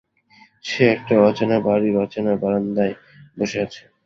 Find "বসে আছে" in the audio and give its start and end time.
3.37-3.81